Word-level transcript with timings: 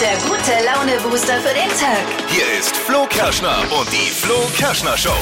der 0.00 0.16
gute 0.28 0.52
Laune-Booster 0.66 1.40
für 1.40 1.54
den 1.54 1.70
Tag. 1.70 2.04
Hier 2.28 2.44
ist 2.58 2.76
Flo 2.76 3.06
Kerschner 3.08 3.56
und 3.78 3.90
die 3.90 4.10
Flo 4.10 4.34
Kerschner 4.54 4.94
Show. 4.94 5.16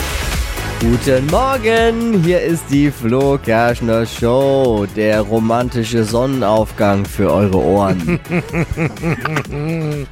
Guten 0.81 1.27
Morgen, 1.29 2.25
hier 2.25 2.41
ist 2.41 2.65
die 2.71 2.91
Flo 2.91 3.39
Kerschner 3.39 4.05
Show, 4.05 4.85
der 4.97 5.21
romantische 5.21 6.03
Sonnenaufgang 6.03 7.05
für 7.05 7.33
eure 7.33 7.57
Ohren. 7.57 8.19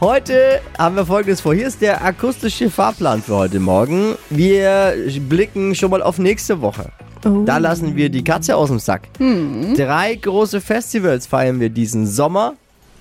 Heute 0.00 0.60
haben 0.78 0.96
wir 0.96 1.06
folgendes 1.06 1.40
vor. 1.40 1.54
Hier 1.54 1.68
ist 1.68 1.80
der 1.80 2.04
akustische 2.04 2.68
Fahrplan 2.68 3.22
für 3.22 3.36
heute 3.36 3.58
Morgen. 3.58 4.16
Wir 4.28 4.94
blicken 5.28 5.74
schon 5.74 5.90
mal 5.90 6.02
auf 6.02 6.18
nächste 6.18 6.60
Woche. 6.60 6.92
Da 7.46 7.56
lassen 7.56 7.96
wir 7.96 8.10
die 8.10 8.22
Katze 8.22 8.54
aus 8.54 8.68
dem 8.68 8.78
Sack. 8.78 9.08
Drei 9.18 10.14
große 10.14 10.60
Festivals 10.60 11.26
feiern 11.26 11.58
wir 11.58 11.70
diesen 11.70 12.06
Sommer 12.06 12.54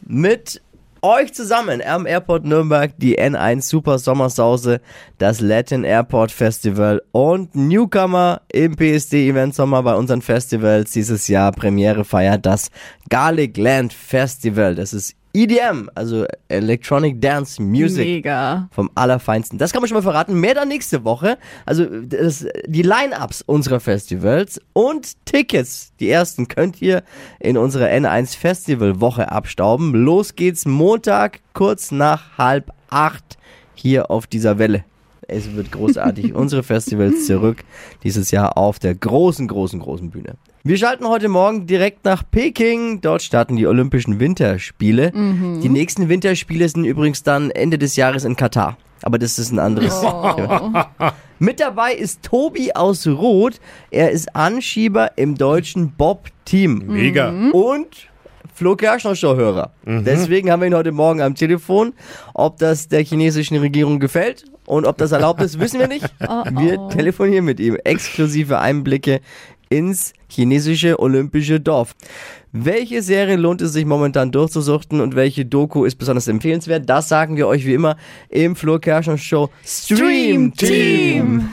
mit 0.07 0.61
euch 1.02 1.34
zusammen 1.34 1.82
am 1.82 2.06
Airport 2.06 2.46
Nürnberg, 2.46 2.93
die 2.97 3.19
N1 3.19 3.64
Super 3.64 4.00
Sommersause, 4.00 4.79
das 5.18 5.42
Latin 5.42 5.83
Airport 5.83 6.32
Festival 6.32 7.01
und 7.11 7.55
Newcomer 7.55 8.42
im 8.51 8.75
PSD 8.75 9.29
Event 9.29 9.55
Sommer 9.55 9.83
bei 9.83 9.96
unseren 9.96 10.21
Festivals 10.21 10.91
dieses 10.91 11.28
Jahr 11.28 11.52
Premiere 11.52 12.05
feiert 12.05 12.46
das 12.46 12.69
Garlic 13.10 13.57
Land 13.57 13.93
Festival. 13.93 14.75
Das 14.75 14.93
ist 14.93 15.16
EDM, 15.33 15.89
also 15.93 16.25
Electronic 16.47 17.21
Dance 17.21 17.61
Music 17.61 18.05
Mega. 18.05 18.68
vom 18.71 18.89
Allerfeinsten. 18.95 19.57
Das 19.57 19.71
kann 19.71 19.81
man 19.81 19.87
schon 19.87 19.97
mal 19.97 20.01
verraten. 20.01 20.39
Mehr 20.39 20.55
dann 20.55 20.68
nächste 20.68 21.04
Woche. 21.04 21.37
Also 21.65 21.85
das, 21.85 22.45
die 22.65 22.81
Line-Ups 22.81 23.43
unserer 23.43 23.79
Festivals 23.79 24.59
und 24.73 25.13
Tickets, 25.25 25.93
die 25.99 26.09
ersten, 26.09 26.47
könnt 26.47 26.82
ihr 26.82 27.04
in 27.39 27.57
unserer 27.57 27.87
N1 27.87 28.37
Festival 28.37 28.99
Woche 28.99 29.32
abstauben. 29.32 29.93
Los 29.93 30.35
geht's 30.35 30.65
Montag, 30.65 31.41
kurz 31.54 31.91
nach 31.91 32.38
halb 32.38 32.71
acht, 32.89 33.38
hier 33.75 34.09
auf 34.09 34.27
dieser 34.27 34.57
Welle. 34.57 34.83
Es 35.27 35.53
wird 35.53 35.71
großartig. 35.71 36.33
Unsere 36.33 36.63
Festivals 36.63 37.25
zurück 37.25 37.63
dieses 38.03 38.31
Jahr 38.31 38.57
auf 38.57 38.80
der 38.80 38.95
großen, 38.95 39.47
großen, 39.47 39.80
großen 39.80 40.09
Bühne. 40.09 40.35
Wir 40.67 40.75
schalten 40.75 41.07
heute 41.07 41.29
Morgen 41.29 41.65
direkt 41.65 42.03
nach 42.03 42.23
Peking. 42.29 42.99
Dort 42.99 43.21
starten 43.21 43.55
die 43.55 43.65
Olympischen 43.67 44.19
Winterspiele. 44.19 45.13
Die 45.13 45.69
nächsten 45.69 46.09
Winterspiele 46.09 46.67
sind 46.67 46.83
übrigens 46.83 47.23
dann 47.23 47.51
Ende 47.51 47.77
des 47.77 47.95
Jahres 47.95 48.25
in 48.25 48.35
Katar. 48.35 48.77
Aber 49.01 49.17
das 49.17 49.39
ist 49.39 49.53
ein 49.53 49.59
anderes. 49.59 49.97
Thema. 50.01 50.89
Mit 51.39 51.61
dabei 51.61 51.93
ist 51.93 52.21
Tobi 52.21 52.73
aus 52.73 53.07
Roth. 53.07 53.61
Er 53.91 54.11
ist 54.11 54.35
Anschieber 54.35 55.17
im 55.17 55.35
deutschen 55.35 55.93
Bob-Team. 55.93 56.83
Mega. 56.85 57.29
Und 57.53 58.09
Flo 58.53 58.75
Kerschner 58.75 59.15
Show-Hörer. 59.15 59.71
Deswegen 59.85 60.52
haben 60.52 60.59
wir 60.59 60.67
ihn 60.67 60.75
heute 60.75 60.91
Morgen 60.91 61.21
am 61.21 61.33
Telefon. 61.35 61.93
Ob 62.33 62.57
das 62.57 62.89
der 62.89 63.05
chinesischen 63.05 63.55
Regierung 63.55 64.02
gefällt 64.02 64.43
und 64.65 64.85
ob 64.85 64.97
das 64.97 65.13
erlaubt 65.13 65.41
ist, 65.41 65.61
wissen 65.61 65.79
wir 65.79 65.87
nicht. 65.87 66.05
Wir 66.19 66.89
telefonieren 66.89 67.45
mit 67.45 67.61
ihm. 67.61 67.77
Exklusive 67.85 68.59
Einblicke 68.59 69.21
ins 69.69 70.13
chinesische 70.29 70.99
olympische 70.99 71.59
Dorf. 71.59 71.95
Welche 72.51 73.01
Serie 73.01 73.35
lohnt 73.35 73.61
es 73.61 73.73
sich 73.73 73.85
momentan 73.85 74.31
durchzusuchten 74.31 75.01
und 75.01 75.15
welche 75.15 75.45
Doku 75.45 75.85
ist 75.85 75.97
besonders 75.97 76.27
empfehlenswert? 76.27 76.89
Das 76.89 77.09
sagen 77.09 77.37
wir 77.37 77.47
euch 77.47 77.65
wie 77.65 77.73
immer 77.73 77.97
im 78.29 78.55
Flo 78.55 78.79
Kerschner 78.79 79.17
Show 79.17 79.49
Stream 79.65 80.53
Team. 80.53 81.49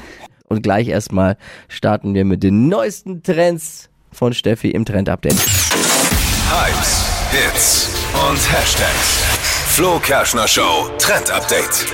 Und 0.48 0.62
gleich 0.62 0.88
erstmal 0.88 1.36
starten 1.68 2.14
wir 2.14 2.24
mit 2.24 2.42
den 2.42 2.68
neuesten 2.68 3.22
Trends 3.22 3.90
von 4.12 4.32
Steffi 4.32 4.70
im 4.70 4.84
Trend 4.84 5.08
Update. 5.08 5.34
Hypes, 5.34 7.06
Hits 7.32 7.90
und 8.12 8.52
Hashtags. 8.52 9.22
Flo 9.68 9.98
Kerschner 9.98 10.46
Show 10.46 10.88
Trend 10.98 11.30
Update. 11.32 11.86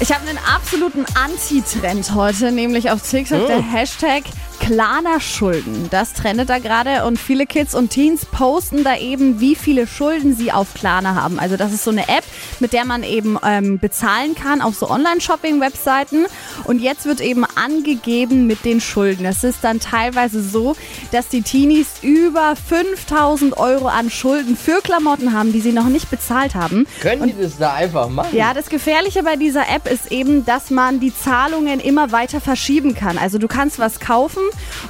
Ich 0.00 0.12
habe 0.12 0.28
einen 0.28 0.38
absoluten 0.38 1.04
Anti-Trend 1.14 2.14
heute, 2.14 2.52
nämlich 2.52 2.90
auf 2.90 3.02
TikTok 3.02 3.46
der 3.46 3.62
Hashtag 3.62 4.24
Klarna-Schulden. 4.70 5.88
Das 5.90 6.12
trendet 6.12 6.48
da 6.48 6.60
gerade 6.60 7.04
und 7.04 7.18
viele 7.18 7.44
Kids 7.44 7.74
und 7.74 7.90
Teens 7.90 8.24
posten 8.24 8.84
da 8.84 8.96
eben, 8.96 9.40
wie 9.40 9.56
viele 9.56 9.88
Schulden 9.88 10.36
sie 10.36 10.52
auf 10.52 10.74
Klarna 10.74 11.16
haben. 11.16 11.40
Also 11.40 11.56
das 11.56 11.72
ist 11.72 11.82
so 11.82 11.90
eine 11.90 12.08
App, 12.08 12.22
mit 12.60 12.72
der 12.72 12.84
man 12.84 13.02
eben 13.02 13.36
ähm, 13.44 13.80
bezahlen 13.80 14.36
kann 14.36 14.60
auf 14.60 14.76
so 14.76 14.88
Online-Shopping-Webseiten. 14.88 16.26
Und 16.62 16.80
jetzt 16.80 17.04
wird 17.04 17.20
eben 17.20 17.44
angegeben 17.56 18.46
mit 18.46 18.64
den 18.64 18.80
Schulden. 18.80 19.26
Es 19.26 19.42
ist 19.42 19.64
dann 19.64 19.80
teilweise 19.80 20.40
so, 20.40 20.76
dass 21.10 21.26
die 21.26 21.42
Teenies 21.42 21.94
über 22.02 22.54
5000 22.54 23.56
Euro 23.56 23.88
an 23.88 24.08
Schulden 24.08 24.56
für 24.56 24.82
Klamotten 24.82 25.32
haben, 25.32 25.52
die 25.52 25.60
sie 25.60 25.72
noch 25.72 25.88
nicht 25.88 26.10
bezahlt 26.10 26.54
haben. 26.54 26.86
Können 27.00 27.26
die 27.26 27.42
das 27.42 27.58
da 27.58 27.72
einfach 27.74 28.08
machen? 28.08 28.36
Ja, 28.36 28.54
das 28.54 28.68
Gefährliche 28.68 29.24
bei 29.24 29.34
dieser 29.34 29.68
App 29.68 29.90
ist 29.90 30.12
eben, 30.12 30.44
dass 30.44 30.70
man 30.70 31.00
die 31.00 31.12
Zahlungen 31.12 31.80
immer 31.80 32.12
weiter 32.12 32.40
verschieben 32.40 32.94
kann. 32.94 33.18
Also 33.18 33.38
du 33.38 33.48
kannst 33.48 33.80
was 33.80 33.98
kaufen 33.98 34.42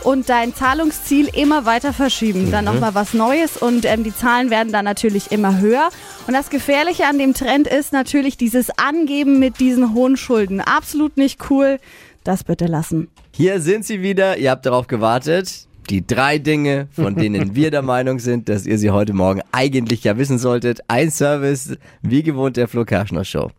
und 0.02 0.28
dein 0.28 0.54
Zahlungsziel 0.54 1.28
immer 1.34 1.64
weiter 1.64 1.92
verschieben. 1.92 2.50
Dann 2.50 2.64
nochmal 2.64 2.94
was 2.94 3.14
Neues 3.14 3.56
und 3.56 3.84
ähm, 3.84 4.04
die 4.04 4.14
Zahlen 4.14 4.50
werden 4.50 4.72
dann 4.72 4.84
natürlich 4.84 5.32
immer 5.32 5.58
höher. 5.60 5.90
Und 6.26 6.34
das 6.34 6.50
Gefährliche 6.50 7.06
an 7.06 7.18
dem 7.18 7.34
Trend 7.34 7.66
ist 7.66 7.92
natürlich 7.92 8.36
dieses 8.36 8.70
Angeben 8.78 9.38
mit 9.38 9.60
diesen 9.60 9.94
hohen 9.94 10.16
Schulden. 10.16 10.60
Absolut 10.60 11.16
nicht 11.16 11.50
cool. 11.50 11.78
Das 12.24 12.44
bitte 12.44 12.66
lassen. 12.66 13.08
Hier 13.34 13.60
sind 13.60 13.84
sie 13.84 14.02
wieder. 14.02 14.36
Ihr 14.36 14.50
habt 14.50 14.66
darauf 14.66 14.86
gewartet. 14.86 15.66
Die 15.90 16.06
drei 16.06 16.38
Dinge, 16.38 16.86
von 16.92 17.16
denen 17.16 17.56
wir 17.56 17.72
der 17.72 17.82
Meinung 17.94 18.20
sind, 18.20 18.48
dass 18.48 18.64
ihr 18.64 18.78
sie 18.78 18.90
heute 18.90 19.12
Morgen 19.12 19.42
eigentlich 19.50 20.04
ja 20.04 20.16
wissen 20.16 20.38
solltet. 20.38 20.80
Ein 20.86 21.10
Service, 21.10 21.76
wie 22.00 22.22
gewohnt, 22.22 22.56
der 22.56 22.68
Flo 22.68 22.84
Kerschner 22.84 23.24
Show. 23.24 23.50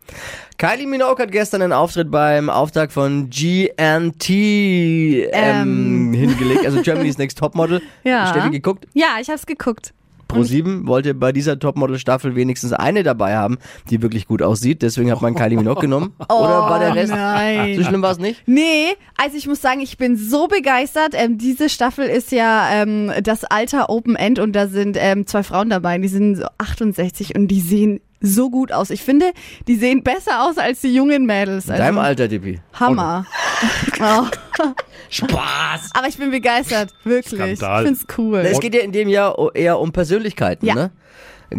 Kylie 0.56 0.86
Minogue 0.86 1.22
hat 1.22 1.30
gestern 1.30 1.60
einen 1.60 1.74
Auftritt 1.74 2.10
beim 2.10 2.48
Auftakt 2.48 2.92
von 2.92 3.28
GNT 3.28 4.30
ähm, 4.30 6.14
hingelegt, 6.14 6.64
also 6.64 6.80
Germany's 6.80 7.18
Next 7.18 7.36
Topmodel. 7.36 7.82
Ja. 8.02 8.28
Steffi 8.28 8.48
geguckt? 8.48 8.86
Ja, 8.94 9.18
ich 9.20 9.28
hab's 9.28 9.44
geguckt. 9.44 9.92
Pro7 10.32 10.86
wollte 10.86 11.14
bei 11.14 11.32
dieser 11.32 11.58
Topmodel-Staffel 11.58 12.34
wenigstens 12.34 12.72
eine 12.72 13.02
dabei 13.02 13.36
haben, 13.36 13.58
die 13.90 14.02
wirklich 14.02 14.26
gut 14.26 14.42
aussieht. 14.42 14.82
Deswegen 14.82 15.10
hat 15.10 15.20
man 15.22 15.34
Kylie 15.34 15.56
Minogue 15.56 15.80
genommen. 15.80 16.14
Oder 16.22 16.30
war 16.68 16.78
der 16.78 16.94
Rest? 16.94 17.12
Oh, 17.12 17.16
nein. 17.16 17.76
So 17.76 17.84
schlimm 17.84 18.02
war 18.02 18.12
es 18.12 18.18
nicht? 18.18 18.42
Nee, 18.46 18.88
also 19.16 19.36
ich 19.36 19.46
muss 19.46 19.60
sagen, 19.60 19.80
ich 19.80 19.96
bin 19.98 20.16
so 20.16 20.48
begeistert. 20.48 21.10
Ähm, 21.14 21.38
diese 21.38 21.68
Staffel 21.68 22.06
ist 22.06 22.32
ja 22.32 22.68
ähm, 22.72 23.12
das 23.22 23.44
Alter 23.44 23.90
Open 23.90 24.16
End 24.16 24.38
und 24.38 24.52
da 24.52 24.66
sind 24.68 24.96
ähm, 24.98 25.26
zwei 25.26 25.42
Frauen 25.42 25.70
dabei, 25.70 25.98
die 25.98 26.08
sind 26.08 26.36
so 26.36 26.44
68 26.58 27.34
und 27.36 27.48
die 27.48 27.60
sehen 27.60 28.00
so 28.20 28.50
gut 28.50 28.70
aus. 28.72 28.90
Ich 28.90 29.02
finde, 29.02 29.32
die 29.66 29.74
sehen 29.74 30.02
besser 30.04 30.44
aus 30.44 30.56
als 30.56 30.80
die 30.80 30.94
jungen 30.94 31.26
Mädels. 31.26 31.66
In 31.66 31.72
Also, 31.72 31.82
deinem 31.82 31.98
Alter, 31.98 32.28
Dippi. 32.28 32.60
Hammer. 32.74 33.26
oh. 34.00 34.26
Spaß! 35.10 35.90
Aber 35.94 36.08
ich 36.08 36.16
bin 36.16 36.30
begeistert, 36.30 36.90
wirklich. 37.04 37.58
Skandal. 37.58 37.82
Ich 37.82 37.86
find's 37.88 38.06
cool. 38.18 38.38
Es 38.40 38.60
geht 38.60 38.74
ja 38.74 38.80
in 38.82 38.92
dem 38.92 39.08
Jahr 39.08 39.36
eher 39.54 39.78
um 39.78 39.92
Persönlichkeiten, 39.92 40.66
Ja. 40.66 40.74
ne? 40.74 40.90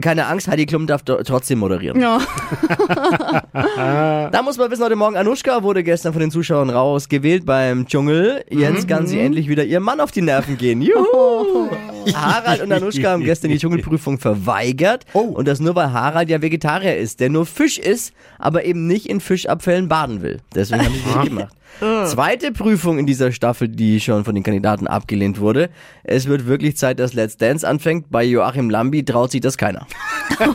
Keine 0.01 0.25
Angst, 0.25 0.47
Heidi 0.47 0.65
Klum 0.65 0.87
darf 0.87 1.03
trotzdem 1.03 1.59
moderieren. 1.59 2.01
Ja. 2.01 2.19
Da 4.31 4.41
muss 4.43 4.57
man 4.57 4.71
wissen, 4.71 4.83
heute 4.83 4.95
Morgen 4.95 5.15
Anushka 5.15 5.61
wurde 5.61 5.83
gestern 5.83 6.13
von 6.13 6.19
den 6.19 6.31
Zuschauern 6.31 6.69
rausgewählt 6.71 7.45
beim 7.45 7.85
Dschungel. 7.85 8.43
Jetzt 8.49 8.87
kann 8.87 9.05
sie 9.05 9.19
endlich 9.19 9.47
wieder 9.47 9.63
ihrem 9.63 9.83
Mann 9.83 9.99
auf 9.99 10.11
die 10.11 10.21
Nerven 10.21 10.57
gehen. 10.57 10.81
Juhu! 10.81 11.69
Harald 12.13 12.61
und 12.61 12.71
Anushka 12.71 13.11
haben 13.11 13.23
gestern 13.23 13.51
die 13.51 13.57
Dschungelprüfung 13.57 14.19
verweigert. 14.19 15.05
Und 15.13 15.47
das 15.47 15.59
nur, 15.59 15.75
weil 15.75 15.91
Harald 15.91 16.29
ja 16.29 16.41
Vegetarier 16.41 16.97
ist, 16.97 17.19
der 17.19 17.29
nur 17.29 17.45
Fisch 17.45 17.77
isst, 17.77 18.13
aber 18.39 18.65
eben 18.65 18.87
nicht 18.87 19.07
in 19.07 19.19
Fischabfällen 19.19 19.87
baden 19.87 20.21
will. 20.21 20.41
Deswegen 20.55 20.85
haben 20.85 20.93
sie 20.93 20.99
es 20.99 21.15
nicht 21.15 21.29
gemacht. 21.29 21.55
Zweite 21.79 22.51
Prüfung 22.51 22.99
in 22.99 23.05
dieser 23.05 23.31
Staffel, 23.31 23.67
die 23.67 23.99
schon 23.99 24.23
von 24.25 24.35
den 24.35 24.43
Kandidaten 24.43 24.87
abgelehnt 24.87 25.39
wurde. 25.39 25.69
Es 26.03 26.27
wird 26.27 26.45
wirklich 26.45 26.77
Zeit, 26.77 26.99
dass 26.99 27.13
Let's 27.13 27.37
Dance 27.37 27.67
anfängt. 27.67 28.11
Bei 28.11 28.23
Joachim 28.23 28.69
Lambi 28.69 29.03
traut 29.03 29.31
sich 29.31 29.41
das 29.41 29.57
keiner. 29.57 29.87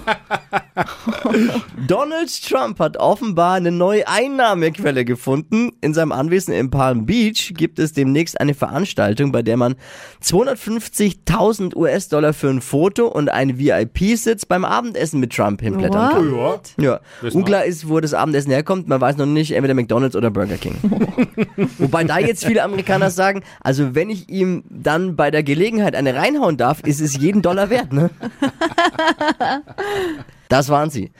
Donald 1.86 2.42
Trump 2.48 2.78
hat 2.78 2.96
offenbar 2.96 3.54
eine 3.54 3.72
neue 3.72 4.06
Einnahmequelle 4.06 5.04
gefunden. 5.04 5.72
In 5.80 5.92
seinem 5.92 6.12
Anwesen 6.12 6.54
in 6.54 6.70
Palm 6.70 7.04
Beach 7.04 7.52
gibt 7.56 7.78
es 7.78 7.92
demnächst 7.92 8.40
eine 8.40 8.54
Veranstaltung, 8.54 9.32
bei 9.32 9.42
der 9.42 9.56
man 9.56 9.74
250.000 10.22 11.18
US-Dollar 11.40 12.32
für 12.32 12.48
ein 12.48 12.60
Foto 12.60 13.06
und 13.06 13.28
einen 13.30 13.58
VIP-Sitz 13.58 14.46
beim 14.46 14.64
Abendessen 14.64 15.20
mit 15.20 15.32
Trump 15.32 15.60
hinblättern 15.60 16.10
kann. 16.10 16.32
What? 16.32 16.72
Ja. 16.76 16.84
Ja, 16.88 17.00
Das 17.22 17.34
unklar 17.34 17.64
ist, 17.64 17.88
wo 17.88 18.00
das 18.00 18.14
Abendessen 18.14 18.50
herkommt. 18.50 18.88
Man 18.88 19.00
weiß 19.00 19.16
noch 19.16 19.26
nicht, 19.26 19.52
entweder 19.52 19.74
McDonalds 19.74 20.16
oder 20.16 20.30
Burger 20.30 20.56
King. 20.56 20.76
Wobei 21.78 22.04
da 22.04 22.18
jetzt 22.18 22.44
viele 22.46 22.62
Amerikaner 22.62 23.10
sagen, 23.10 23.42
also 23.60 23.94
wenn 23.94 24.08
ich 24.10 24.28
ihm 24.28 24.64
dann 24.70 25.16
bei 25.16 25.30
der 25.30 25.42
Gelegenheit 25.42 25.94
eine 25.94 26.14
reinhauen 26.14 26.56
darf, 26.56 26.80
ist 26.80 27.00
es 27.00 27.16
jeden 27.16 27.42
Dollar 27.42 27.70
wert, 27.70 27.92
ne? 27.92 28.10
Das 30.48 30.70
waren 30.70 30.88
sie. 30.88 31.10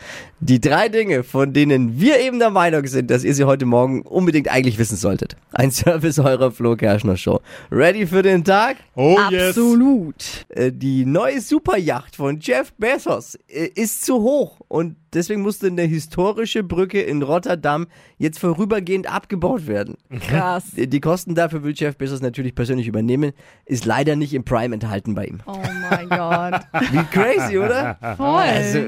Die 0.41 0.61
drei 0.61 0.89
Dinge, 0.89 1.25
von 1.25 1.53
denen 1.53 2.01
wir 2.01 2.21
eben 2.21 2.39
der 2.39 2.51
Meinung 2.51 2.87
sind, 2.87 3.11
dass 3.11 3.25
ihr 3.25 3.35
sie 3.35 3.43
heute 3.43 3.67
Morgen 3.67 4.03
unbedingt 4.03 4.49
eigentlich 4.49 4.79
wissen 4.79 4.97
solltet. 4.97 5.37
Ein 5.51 5.73
Service 5.73 6.21
eurer 6.21 6.53
Flo 6.53 6.77
Kerschner 6.77 7.17
Show. 7.17 7.41
Ready 7.73 8.07
für 8.07 8.23
den 8.23 8.45
Tag? 8.45 8.77
Oh 8.95 9.19
yes. 9.31 9.49
Absolut. 9.59 10.47
Äh, 10.51 10.71
Die 10.71 11.05
neue 11.05 11.41
Superjacht 11.41 12.15
von 12.15 12.39
Jeff 12.41 12.73
Bezos 12.75 13.37
äh, 13.49 13.67
ist 13.75 14.07
zu 14.07 14.23
hoch 14.23 14.61
und 14.69 14.95
deswegen 15.13 15.43
musste 15.43 15.67
eine 15.67 15.83
historische 15.83 16.63
Brücke 16.63 17.01
in 17.03 17.23
Rotterdam 17.25 17.89
jetzt 18.17 18.39
vorübergehend 18.39 19.13
abgebaut 19.13 19.67
werden. 19.67 19.97
Krass. 20.21 20.67
Die 20.77 21.01
Kosten 21.01 21.35
dafür 21.35 21.65
will 21.65 21.73
Jeff 21.75 21.97
Bezos 21.97 22.21
natürlich 22.21 22.55
persönlich 22.55 22.87
übernehmen, 22.87 23.33
ist 23.67 23.87
leider 23.87 24.15
nicht 24.15 24.33
im 24.35 24.45
Prime 24.45 24.73
enthalten 24.73 25.17
bei 25.17 25.27
ihm. 25.27 25.41
Oh 25.47 25.59
mein 25.91 26.09
Gott. 26.09 26.61
Wie 26.93 27.05
crazy, 27.11 27.59
oder? 27.59 27.99
Voll. 28.17 28.27
Also, 28.29 28.79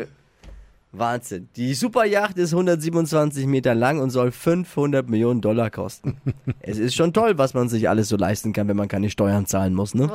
Wahnsinn. 0.92 1.48
Die 1.56 1.75
Superjacht 1.75 2.37
ist 2.38 2.52
127 2.52 3.46
Meter 3.46 3.75
lang 3.75 4.00
und 4.00 4.10
soll 4.10 4.32
500 4.32 5.08
Millionen 5.08 5.40
Dollar 5.40 5.70
kosten. 5.70 6.16
es 6.60 6.78
ist 6.78 6.94
schon 6.94 7.12
toll, 7.12 7.38
was 7.38 7.54
man 7.54 7.69
sich 7.69 7.88
alles 7.88 8.08
so 8.08 8.16
leisten 8.16 8.52
kann, 8.52 8.69
wenn 8.69 8.76
man 8.76 8.88
keine 8.88 9.10
Steuern 9.10 9.46
zahlen 9.46 9.75
muss, 9.75 9.94
ne? 9.94 10.10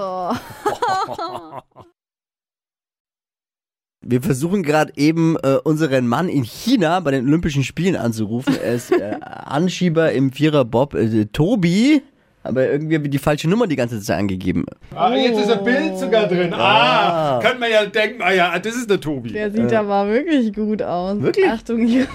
Wir 4.08 4.22
versuchen 4.22 4.62
gerade 4.62 4.94
eben 4.98 5.36
äh, 5.38 5.58
unseren 5.64 6.08
Mann 6.08 6.30
in 6.30 6.44
China 6.44 7.00
bei 7.00 7.10
den 7.10 7.26
Olympischen 7.26 7.64
Spielen 7.64 7.96
anzurufen. 7.96 8.56
Er 8.56 8.76
ist 8.76 8.92
äh, 8.92 9.18
Anschieber 9.22 10.12
im 10.12 10.32
Vierer-Bob. 10.32 10.94
Äh, 10.94 11.26
Tobi, 11.26 12.04
aber 12.46 12.70
irgendwie 12.70 12.96
haben 12.96 13.04
wir 13.04 13.10
die 13.10 13.18
falsche 13.18 13.50
Nummer 13.50 13.68
die 13.68 13.76
ganze 13.76 14.00
Zeit 14.02 14.20
angegeben. 14.20 14.66
Ah, 14.94 15.14
jetzt 15.16 15.40
ist 15.40 15.52
ein 15.52 15.64
Bild 15.64 15.98
sogar 15.98 16.28
drin. 16.28 16.54
Ah, 16.54 17.40
kann 17.42 17.60
man 17.60 17.72
ja 17.72 17.86
denken, 17.86 18.22
ah 18.22 18.32
ja, 18.32 18.58
das 18.60 18.76
ist 18.76 18.90
der 18.90 19.00
Tobi. 19.00 19.32
Der 19.32 19.52
sieht 19.52 19.74
aber 19.74 20.08
wirklich 20.08 20.54
gut 20.54 20.82
aus. 20.82 21.22
Wirklich? 21.22 21.48
Achtung, 21.50 21.88
ja. 21.88 22.06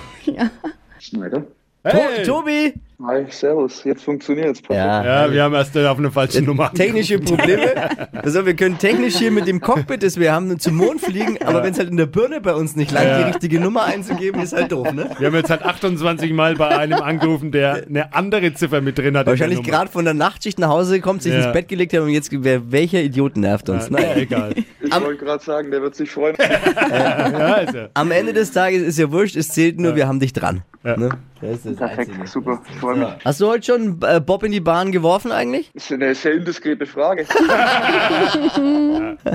Schneider. 0.98 1.44
Hey. 1.82 2.24
To 2.24 2.32
Tobi! 2.40 2.74
Hi, 3.06 3.24
servus. 3.30 3.82
Jetzt 3.84 4.04
funktioniert's. 4.04 4.60
Perfekt. 4.60 5.06
Ja, 5.06 5.32
wir 5.32 5.42
haben 5.42 5.54
erst 5.54 5.74
auf 5.78 5.96
eine 5.96 6.10
falsche 6.10 6.42
Nummer. 6.42 6.70
Technische 6.74 7.18
Probleme. 7.18 7.72
Also 8.12 8.44
wir 8.44 8.54
können 8.54 8.76
technisch 8.76 9.16
hier 9.16 9.30
mit 9.30 9.46
dem 9.46 9.58
Cockpit, 9.60 10.02
das 10.02 10.18
wir 10.20 10.32
haben, 10.32 10.58
zum 10.58 10.76
Mond 10.76 11.00
fliegen, 11.00 11.38
aber 11.42 11.62
wenn 11.62 11.72
es 11.72 11.78
halt 11.78 11.88
in 11.88 11.96
der 11.96 12.04
Birne 12.04 12.42
bei 12.42 12.52
uns 12.52 12.76
nicht 12.76 12.90
langt, 12.92 13.06
Ja. 13.06 13.18
die 13.18 13.24
richtige 13.24 13.58
Nummer 13.58 13.84
einzugeben, 13.84 14.42
ist 14.42 14.52
halt 14.52 14.70
doof, 14.72 14.92
ne? 14.92 15.08
Wir 15.18 15.28
haben 15.28 15.34
jetzt 15.34 15.48
halt 15.48 15.62
28 15.62 16.30
Mal 16.34 16.56
bei 16.56 16.68
einem 16.76 17.00
angerufen, 17.00 17.52
der 17.52 17.84
eine 17.88 18.12
andere 18.12 18.52
Ziffer 18.52 18.82
mit 18.82 18.98
drin 18.98 19.16
hat. 19.16 19.26
Wahrscheinlich 19.26 19.62
gerade 19.62 19.90
von 19.90 20.04
der 20.04 20.12
Nachtschicht 20.14 20.58
nach 20.58 20.68
Hause 20.68 20.96
gekommen, 20.96 21.20
sich 21.20 21.32
Ja. 21.32 21.44
ins 21.44 21.52
Bett 21.54 21.68
gelegt 21.68 21.94
haben 21.94 22.02
und 22.02 22.10
jetzt, 22.10 22.28
wer, 22.32 22.70
welcher 22.70 23.00
Idiot 23.00 23.38
nervt 23.38 23.70
uns? 23.70 23.84
Ja, 23.88 23.92
Naja. 23.92 24.16
egal. 24.16 24.54
Ich 24.82 25.00
wollte 25.00 25.24
gerade 25.24 25.42
sagen, 25.42 25.70
der 25.70 25.80
wird 25.80 25.94
sich 25.94 26.10
freuen. 26.10 26.36
Ja, 26.90 27.54
also. 27.54 27.78
Am 27.94 28.10
Ende 28.10 28.34
des 28.34 28.52
Tages 28.52 28.82
ist 28.82 28.98
ja 28.98 29.10
wurscht, 29.10 29.36
es 29.36 29.48
zählt 29.48 29.80
nur, 29.80 29.96
wir 29.96 30.06
haben 30.06 30.20
dich 30.20 30.32
dran. 30.34 30.62
Ja. 30.82 30.96
Ne? 30.96 31.10
Das 31.42 31.50
ist 31.52 31.66
das 31.66 31.76
Perfekt, 31.76 32.10
Einzige. 32.10 32.26
super. 32.26 32.62
Ich 32.92 32.98
freue 32.98 33.14
mich. 33.14 33.24
Hast 33.24 33.40
du 33.40 33.46
heute 33.48 33.64
schon 33.64 34.00
äh, 34.02 34.20
Bob 34.20 34.42
in 34.42 34.52
die 34.52 34.60
Bahn 34.60 34.92
geworfen 34.92 35.32
eigentlich? 35.32 35.70
Das 35.74 35.84
ist 35.84 35.92
eine 35.92 36.14
sehr 36.14 36.32
indiskrete 36.34 36.86
Frage. 36.86 37.26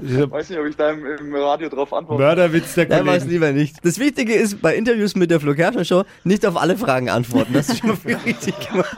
Dieser 0.01 0.31
weiß 0.31 0.49
nicht, 0.49 0.59
ob 0.59 0.65
ich 0.67 0.75
da 0.75 0.91
im, 0.91 1.05
im 1.05 1.35
Radio 1.35 1.69
drauf 1.69 1.93
antworte. 1.93 2.21
Mörderwitz 2.21 2.75
der 2.75 2.87
Nein, 2.87 3.05
weiß 3.05 3.23
Kollegen. 3.23 3.29
lieber 3.31 3.51
nicht. 3.51 3.85
Das 3.85 3.99
Wichtige 3.99 4.33
ist, 4.33 4.61
bei 4.61 4.75
Interviews 4.75 5.15
mit 5.15 5.31
der 5.31 5.39
Flo 5.39 5.53
Kerschner 5.53 5.85
Show 5.85 6.03
nicht 6.23 6.45
auf 6.45 6.57
alle 6.57 6.77
Fragen 6.77 7.09
antworten. 7.09 7.53
Das 7.53 7.69
ist 7.69 7.79
schon 7.79 7.89
mal 7.89 7.97
viel 7.97 8.17
richtig 8.25 8.55
gemacht. 8.69 8.95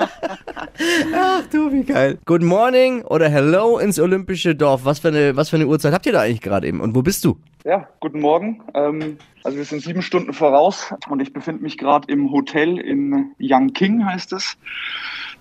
Ach 1.13 1.44
du, 1.47 1.71
wie 1.71 1.83
geil. 1.83 2.19
Good 2.25 2.44
morning 2.44 3.03
oder 3.03 3.29
hello 3.29 3.79
ins 3.79 4.00
Olympische 4.00 4.56
Dorf. 4.56 4.85
Was 4.85 5.00
für 5.00 5.07
eine, 5.07 5.35
was 5.35 5.50
für 5.50 5.56
eine 5.56 5.68
Uhrzeit 5.68 5.94
habt 5.94 6.06
ihr 6.06 6.12
da 6.12 6.21
eigentlich 6.21 6.41
gerade 6.41 6.68
eben? 6.68 6.81
Und 6.81 6.95
wo 6.95 7.01
bist 7.01 7.25
du? 7.25 7.38
Ja, 7.65 7.88
guten 8.00 8.19
Morgen. 8.19 8.62
Ähm, 8.75 9.18
also 9.44 9.57
wir 9.57 9.65
sind 9.65 9.81
sieben 9.81 10.01
Stunden 10.01 10.33
voraus 10.33 10.94
und 11.09 11.21
ich 11.21 11.33
befinde 11.33 11.63
mich 11.63 11.77
gerade 11.77 12.12
im 12.12 12.31
Hotel 12.31 12.77
in 12.77 13.31
Yangqing, 13.39 14.06
heißt 14.06 14.33
es. 14.33 14.57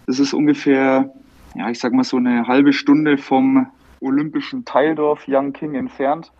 Das 0.06 0.18
ist 0.18 0.32
ungefähr, 0.32 1.12
ja, 1.54 1.70
ich 1.70 1.78
sag 1.78 1.92
mal 1.92 2.04
so 2.04 2.16
eine 2.16 2.46
halbe 2.46 2.72
Stunde 2.72 3.18
vom 3.18 3.66
olympischen 4.00 4.64
Teildorf 4.64 5.26
Yangqing 5.26 5.74
entfernt. 5.74 6.32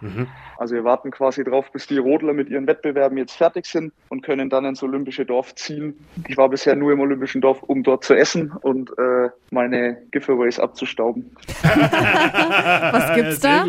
Also 0.59 0.75
wir 0.75 0.85
warten 0.85 1.11
quasi 1.11 1.45
drauf, 1.45 1.71
bis 1.73 1.87
die 1.87 1.99
Rodler 1.99 2.33
mit 2.33 2.49
ihren 2.49 2.67
Wettbewerben 2.67 3.19
jetzt 3.19 3.35
fertig 3.35 3.67
sind 3.67 3.93
und 4.09 4.23
können 4.23 4.49
dann 4.49 4.65
ins 4.65 4.83
olympische 4.83 5.25
Dorf 5.25 5.55
ziehen. 5.55 5.95
Ich 6.29 6.37
war 6.37 6.49
bisher 6.49 6.77
nur 6.77 6.93
im 6.93 7.01
olympischen 7.01 7.41
Dorf, 7.41 7.63
um 7.63 7.83
dort 7.83 8.05
zu 8.05 8.15
essen 8.15 8.53
und 8.53 8.91
äh, 8.99 9.29
meine 9.51 9.99
Giveaways 10.13 10.59
abzustauben. 10.59 11.31
Was 11.63 13.15
gibt's 13.15 13.41
da? 13.41 13.67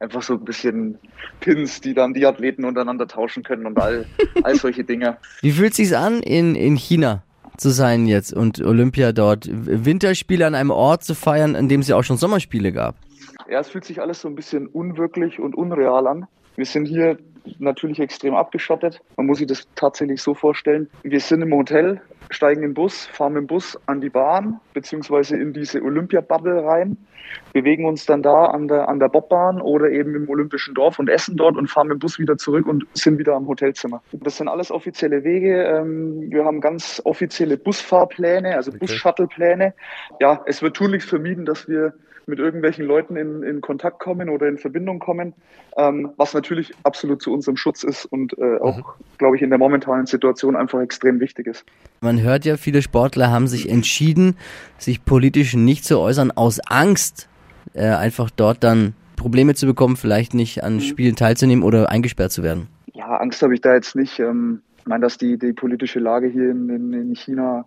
Einfach 0.00 0.22
so 0.22 0.34
ein 0.34 0.44
bisschen 0.44 0.98
Pins, 1.40 1.80
die 1.80 1.94
dann 1.94 2.14
die 2.14 2.26
Athleten 2.26 2.64
untereinander 2.64 3.08
tauschen 3.08 3.42
können 3.42 3.66
und 3.66 3.78
all, 3.78 4.06
all 4.42 4.56
solche 4.56 4.84
Dinge. 4.84 5.16
Wie 5.40 5.52
fühlt 5.52 5.74
sich's 5.74 5.92
an, 5.92 6.20
in, 6.20 6.54
in 6.54 6.76
China 6.76 7.22
zu 7.56 7.70
sein 7.70 8.06
jetzt 8.06 8.34
und 8.34 8.60
Olympia 8.60 9.12
dort? 9.12 9.48
Winterspiele 9.50 10.46
an 10.46 10.54
einem 10.54 10.70
Ort 10.70 11.04
zu 11.04 11.14
feiern, 11.14 11.56
an 11.56 11.68
dem 11.68 11.80
es 11.80 11.88
ja 11.88 11.96
auch 11.96 12.04
schon 12.04 12.18
Sommerspiele 12.18 12.72
gab. 12.72 12.96
Ja, 13.48 13.60
es 13.60 13.68
fühlt 13.68 13.84
sich 13.84 14.00
alles 14.00 14.20
so 14.20 14.28
ein 14.28 14.34
bisschen 14.34 14.66
unwirklich 14.66 15.38
und 15.38 15.54
unreal 15.54 16.06
an. 16.06 16.26
Wir 16.56 16.66
sind 16.66 16.86
hier 16.86 17.18
natürlich 17.58 18.00
extrem 18.00 18.34
abgeschottet. 18.34 19.00
Man 19.16 19.26
muss 19.26 19.38
sich 19.38 19.46
das 19.46 19.68
tatsächlich 19.76 20.20
so 20.20 20.34
vorstellen. 20.34 20.90
Wir 21.02 21.20
sind 21.20 21.42
im 21.42 21.54
Hotel, 21.54 22.00
steigen 22.30 22.62
in 22.62 22.70
den 22.70 22.74
Bus, 22.74 23.06
fahren 23.06 23.34
mit 23.34 23.42
dem 23.42 23.46
Bus 23.46 23.78
an 23.86 24.00
die 24.00 24.08
Bahn, 24.08 24.60
beziehungsweise 24.74 25.36
in 25.36 25.52
diese 25.52 25.80
Olympia-Bubble 25.80 26.64
rein, 26.64 26.96
bewegen 27.52 27.84
uns 27.84 28.04
dann 28.06 28.22
da 28.22 28.46
an 28.46 28.66
der, 28.66 28.88
an 28.88 28.98
der 28.98 29.08
Bobbahn 29.08 29.60
oder 29.60 29.90
eben 29.90 30.14
im 30.14 30.28
Olympischen 30.28 30.74
Dorf 30.74 30.98
und 30.98 31.08
essen 31.08 31.36
dort 31.36 31.56
und 31.56 31.68
fahren 31.68 31.88
mit 31.88 31.96
dem 31.96 32.00
Bus 32.00 32.18
wieder 32.18 32.36
zurück 32.36 32.66
und 32.66 32.84
sind 32.94 33.18
wieder 33.18 33.34
am 33.34 33.46
Hotelzimmer. 33.46 34.02
Das 34.12 34.38
sind 34.38 34.48
alles 34.48 34.72
offizielle 34.72 35.22
Wege. 35.22 35.62
Ähm, 35.64 36.30
Wir 36.30 36.44
haben 36.44 36.60
ganz 36.60 37.00
offizielle 37.04 37.56
Busfahrpläne, 37.56 38.56
also 38.56 38.72
Bus-Shuttle-Pläne. 38.72 39.74
Ja, 40.20 40.42
es 40.46 40.62
wird 40.62 40.76
tunlichst 40.76 41.08
vermieden, 41.08 41.44
dass 41.44 41.68
wir 41.68 41.94
mit 42.26 42.40
irgendwelchen 42.40 42.84
Leuten 42.84 43.16
in, 43.16 43.42
in 43.42 43.60
Kontakt 43.60 44.00
kommen 44.00 44.28
oder 44.28 44.48
in 44.48 44.58
Verbindung 44.58 44.98
kommen, 44.98 45.32
ähm, 45.76 46.10
was 46.16 46.34
natürlich 46.34 46.72
absolut 46.82 47.22
zu 47.22 47.32
unserem 47.32 47.56
Schutz 47.56 47.84
ist 47.84 48.04
und 48.06 48.36
äh, 48.38 48.58
auch, 48.58 48.96
glaube 49.18 49.36
ich, 49.36 49.42
in 49.42 49.50
der 49.50 49.58
momentanen 49.58 50.06
Situation 50.06 50.56
einfach 50.56 50.80
extrem 50.80 51.20
wichtig 51.20 51.46
ist. 51.46 51.64
Man 52.00 52.20
hört 52.20 52.44
ja, 52.44 52.56
viele 52.56 52.82
Sportler 52.82 53.30
haben 53.30 53.46
sich 53.46 53.68
entschieden, 53.68 54.36
sich 54.78 55.04
politisch 55.04 55.54
nicht 55.54 55.84
zu 55.84 55.98
äußern, 56.00 56.32
aus 56.32 56.60
Angst, 56.66 57.28
äh, 57.74 57.86
einfach 57.86 58.30
dort 58.30 58.64
dann 58.64 58.94
Probleme 59.16 59.54
zu 59.54 59.66
bekommen, 59.66 59.96
vielleicht 59.96 60.34
nicht 60.34 60.64
an 60.64 60.80
Spielen 60.80 61.16
teilzunehmen 61.16 61.64
oder 61.64 61.90
eingesperrt 61.90 62.32
zu 62.32 62.42
werden. 62.42 62.68
Ja, 62.92 63.16
Angst 63.16 63.42
habe 63.42 63.54
ich 63.54 63.60
da 63.60 63.74
jetzt 63.74 63.94
nicht. 63.94 64.18
Ähm, 64.18 64.62
ich 64.78 64.86
meine, 64.86 65.02
dass 65.02 65.16
die, 65.18 65.38
die 65.38 65.52
politische 65.52 66.00
Lage 66.00 66.28
hier 66.28 66.50
in, 66.50 66.68
in, 66.68 66.92
in 66.92 67.14
China 67.14 67.66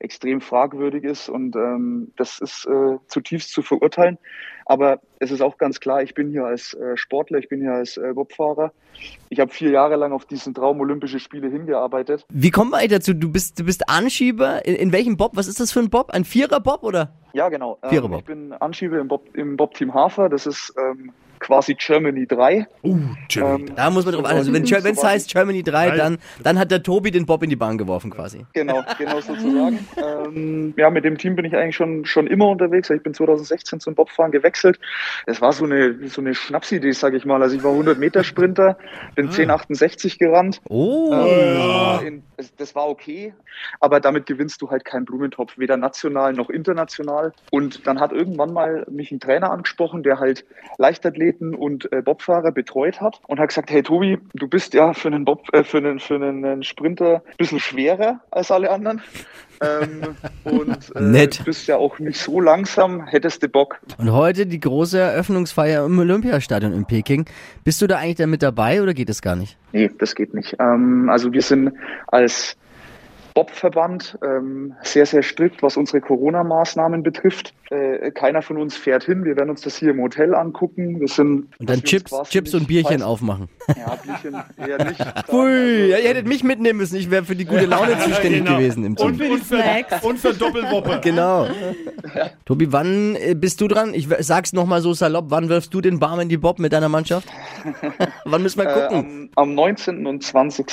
extrem 0.00 0.40
fragwürdig 0.40 1.04
ist 1.04 1.28
und 1.28 1.56
ähm, 1.56 2.12
das 2.16 2.40
ist 2.40 2.66
äh, 2.66 2.98
zutiefst 3.06 3.52
zu 3.52 3.62
verurteilen. 3.62 4.18
Aber 4.64 5.00
es 5.18 5.30
ist 5.30 5.40
auch 5.40 5.56
ganz 5.56 5.80
klar, 5.80 6.02
ich 6.02 6.14
bin 6.14 6.30
hier 6.30 6.44
als 6.44 6.74
äh, 6.74 6.96
Sportler, 6.96 7.38
ich 7.38 7.48
bin 7.48 7.60
hier 7.60 7.72
als 7.72 7.96
äh, 7.96 8.12
Bobfahrer. 8.14 8.72
Ich 9.30 9.40
habe 9.40 9.50
vier 9.50 9.70
Jahre 9.70 9.96
lang 9.96 10.12
auf 10.12 10.26
diesen 10.26 10.52
Traum 10.54 10.80
Olympische 10.80 11.18
Spiele 11.20 11.48
hingearbeitet. 11.48 12.26
Wie 12.30 12.50
kommt 12.50 12.72
man 12.72 12.80
eigentlich 12.80 12.98
dazu? 12.98 13.14
Du 13.14 13.32
bist, 13.32 13.58
du 13.58 13.64
bist 13.64 13.88
Anschieber. 13.88 14.66
In, 14.66 14.74
in 14.74 14.92
welchem 14.92 15.16
Bob? 15.16 15.32
Was 15.36 15.48
ist 15.48 15.58
das 15.58 15.72
für 15.72 15.80
ein 15.80 15.88
Bob? 15.88 16.10
Ein 16.10 16.24
Vierer-Bob 16.24 16.82
oder? 16.82 17.14
Ja, 17.32 17.48
genau. 17.48 17.78
Ähm, 17.82 17.90
Viererbob. 17.90 18.20
ich 18.20 18.26
bin 18.26 18.52
Anschieber 18.52 18.98
im 18.98 19.08
Bob, 19.08 19.34
im 19.34 19.56
Bob 19.56 19.74
Team 19.74 19.94
Hafer. 19.94 20.28
Das 20.28 20.46
ist 20.46 20.74
ähm, 20.78 21.12
quasi 21.38 21.74
Germany 21.74 22.26
3. 22.26 22.66
Uh, 22.82 22.98
Jimmy. 23.28 23.46
Ähm, 23.48 23.74
Da 23.74 23.90
muss 23.90 24.04
man 24.04 24.14
drauf 24.14 24.24
achten. 24.24 24.36
Also 24.36 24.52
wenn 24.52 24.66
so 24.66 24.76
es 24.76 25.02
war- 25.02 25.10
heißt 25.10 25.30
Germany 25.30 25.62
3, 25.62 25.88
Nein. 25.88 25.98
dann, 25.98 26.18
dann 26.42 26.58
hat 26.58 26.70
der 26.70 26.82
Tobi 26.82 27.10
den 27.10 27.26
Bob 27.26 27.42
in 27.42 27.50
die 27.50 27.56
Bahn 27.56 27.78
geworfen 27.78 28.10
quasi. 28.10 28.44
Genau, 28.52 28.82
genau 28.98 29.20
sozusagen. 29.20 29.78
ähm, 29.96 30.74
ja, 30.76 30.90
mit 30.90 31.04
dem 31.04 31.18
Team 31.18 31.36
bin 31.36 31.44
ich 31.44 31.56
eigentlich 31.56 31.76
schon, 31.76 32.04
schon 32.04 32.26
immer 32.26 32.48
unterwegs. 32.48 32.90
Ich 32.90 33.02
bin 33.02 33.14
2016 33.14 33.80
zum 33.80 33.94
Bobfahren 33.94 34.32
gewechselt. 34.32 34.78
Es 35.26 35.40
war 35.40 35.52
so 35.52 35.64
eine, 35.64 36.08
so 36.08 36.20
eine 36.20 36.34
Schnapsidee, 36.34 36.92
sage 36.92 37.16
ich 37.16 37.24
mal. 37.24 37.42
Also 37.42 37.56
ich 37.56 37.62
war 37.62 37.72
100 37.72 37.98
Meter 37.98 38.24
Sprinter, 38.24 38.76
bin 39.14 39.30
10,68 39.30 40.18
gerannt. 40.18 40.60
Oh. 40.68 41.12
Ähm, 41.12 42.06
in, 42.06 42.22
das, 42.36 42.54
das 42.56 42.74
war 42.74 42.88
okay, 42.88 43.34
aber 43.80 44.00
damit 44.00 44.26
gewinnst 44.26 44.62
du 44.62 44.70
halt 44.70 44.84
keinen 44.84 45.04
Blumentopf, 45.04 45.58
weder 45.58 45.76
national 45.76 46.32
noch 46.32 46.50
international. 46.50 47.32
Und 47.50 47.86
dann 47.86 48.00
hat 48.00 48.12
irgendwann 48.12 48.52
mal 48.52 48.86
mich 48.90 49.10
ein 49.12 49.20
Trainer 49.20 49.50
angesprochen, 49.50 50.02
der 50.02 50.20
halt 50.20 50.44
Leichtathleten 51.28 51.54
und 51.54 51.90
äh, 51.92 52.02
Bobfahrer 52.02 52.52
betreut 52.52 53.00
hat 53.00 53.20
und 53.26 53.38
hat 53.38 53.48
gesagt, 53.48 53.70
hey 53.70 53.82
Tobi, 53.82 54.18
du 54.34 54.48
bist 54.48 54.74
ja 54.74 54.92
für 54.94 55.08
einen 55.08 55.24
Bob, 55.24 55.46
äh, 55.52 55.64
für 55.64 55.78
einen, 55.78 55.98
für 55.98 56.16
einen, 56.16 56.44
einen 56.44 56.62
Sprinter 56.62 57.22
ein 57.26 57.36
bisschen 57.36 57.60
schwerer 57.60 58.20
als 58.30 58.50
alle 58.50 58.70
anderen. 58.70 59.02
ähm, 59.60 60.16
und 60.44 60.94
äh, 60.94 61.00
Nett. 61.00 61.42
bist 61.44 61.66
ja 61.66 61.76
auch 61.76 61.98
nicht 61.98 62.20
so 62.20 62.40
langsam, 62.40 63.06
hättest 63.06 63.42
du 63.42 63.48
Bock. 63.48 63.80
Und 63.98 64.12
heute 64.12 64.46
die 64.46 64.60
große 64.60 64.98
Eröffnungsfeier 64.98 65.84
im 65.84 65.98
Olympiastadion 65.98 66.72
in 66.72 66.86
Peking. 66.86 67.26
Bist 67.64 67.82
du 67.82 67.86
da 67.86 67.98
eigentlich 67.98 68.16
dann 68.16 68.30
mit 68.30 68.42
dabei 68.42 68.82
oder 68.82 68.94
geht 68.94 69.10
es 69.10 69.22
gar 69.22 69.36
nicht? 69.36 69.56
Nee, 69.72 69.90
das 69.98 70.14
geht 70.14 70.34
nicht. 70.34 70.56
Ähm, 70.60 71.08
also 71.10 71.32
wir 71.32 71.42
sind 71.42 71.72
als 72.06 72.56
Bobverband 73.38 74.18
ähm, 74.24 74.74
sehr, 74.82 75.06
sehr 75.06 75.22
strikt, 75.22 75.62
was 75.62 75.76
unsere 75.76 76.00
Corona-Maßnahmen 76.00 77.04
betrifft. 77.04 77.54
Äh, 77.70 78.10
keiner 78.10 78.42
von 78.42 78.56
uns 78.56 78.76
fährt 78.76 79.04
hin. 79.04 79.24
Wir 79.24 79.36
werden 79.36 79.50
uns 79.50 79.60
das 79.60 79.76
hier 79.76 79.90
im 79.90 80.00
Hotel 80.00 80.34
angucken. 80.34 80.98
Wir 80.98 81.06
sind, 81.06 81.46
Und 81.60 81.70
dann 81.70 81.84
Chips, 81.84 82.10
Chips 82.30 82.54
und 82.54 82.66
Bierchen 82.66 83.00
weiß- 83.02 83.04
aufmachen. 83.04 83.48
Ja, 83.68 83.96
Bierchen 84.02 84.42
eher 84.56 84.84
nicht. 84.84 85.00
Ui, 85.32 85.86
ja, 85.90 85.98
ihr 85.98 86.08
hättet 86.08 86.26
mich 86.26 86.42
mitnehmen 86.42 86.78
müssen. 86.78 86.96
Ich 86.96 87.10
wäre 87.12 87.24
für 87.24 87.36
die 87.36 87.44
gute 87.44 87.66
Laune 87.66 87.96
zuständig 88.00 88.44
Genau. 88.44 88.56
gewesen 88.58 88.84
im 88.84 88.96
Und, 88.96 89.18
Team. 89.20 89.30
und, 89.32 89.44
für, 89.44 89.56
Snacks. 89.58 90.02
und 90.04 90.18
für 90.18 90.34
Doppelwoppe. 90.34 91.00
Genau. 91.08 91.46
Tobi, 92.44 92.72
wann 92.72 93.14
äh, 93.16 93.34
bist 93.36 93.60
du 93.60 93.68
dran? 93.68 93.94
Ich 93.94 94.08
sag's 94.20 94.52
nochmal 94.52 94.80
so 94.80 94.94
salopp. 94.94 95.26
Wann 95.28 95.48
wirfst 95.48 95.72
du 95.74 95.80
den 95.80 96.00
Barm 96.00 96.18
in 96.20 96.28
die 96.28 96.36
Bob 96.38 96.58
mit 96.58 96.72
deiner 96.72 96.88
Mannschaft? 96.88 97.28
wann 98.24 98.42
müssen 98.42 98.58
wir 98.60 98.68
Äh, 98.68 98.72
gucken? 98.88 99.30
am, 99.36 99.48
am 99.50 99.54
19. 99.54 100.06
und 100.06 100.22
20. 100.24 100.66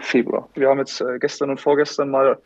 Februar. 0.00 0.48
Wir 0.54 0.68
haben 0.68 0.78
jetzt 0.78 1.00
äh, 1.00 1.18
gestern 1.20 1.50
und 1.50 1.60
vorgestern 1.60 2.01
mal 2.10 2.38